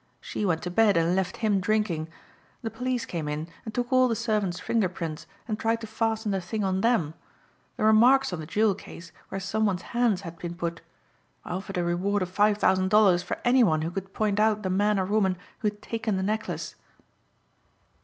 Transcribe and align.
She 0.19 0.45
went 0.47 0.63
to 0.63 0.71
bed 0.71 0.97
and 0.97 1.15
left 1.15 1.37
him 1.45 1.59
drinking. 1.59 2.07
The 2.63 2.71
police 2.71 3.05
came 3.05 3.27
in 3.27 3.47
and 3.65 3.71
took 3.71 3.93
all 3.93 4.07
the 4.07 4.15
servants' 4.15 4.59
finger 4.59 4.89
prints 4.89 5.27
and 5.47 5.59
tried 5.59 5.79
to 5.81 5.85
fasten 5.85 6.31
the 6.31 6.41
thing 6.41 6.63
on 6.63 6.81
them. 6.81 7.13
There 7.77 7.85
were 7.85 7.93
marks 7.93 8.33
on 8.33 8.39
the 8.39 8.47
jewel 8.47 8.73
case 8.73 9.11
where 9.29 9.39
some 9.39 9.67
one's 9.67 9.83
hands 9.93 10.21
had 10.21 10.39
been 10.39 10.55
put. 10.55 10.81
I 11.45 11.51
offered 11.51 11.77
a 11.77 11.83
reward 11.83 12.23
of 12.23 12.29
five 12.29 12.57
thousand 12.57 12.87
dollars 12.89 13.21
for 13.21 13.37
any 13.45 13.63
one 13.63 13.83
who 13.83 13.91
could 13.91 14.11
point 14.11 14.39
out 14.39 14.63
the 14.63 14.71
man 14.71 14.99
or 14.99 15.05
woman 15.05 15.37
who 15.59 15.67
had 15.67 15.83
taken 15.83 16.17
the 16.17 16.23
necklace." 16.23 16.73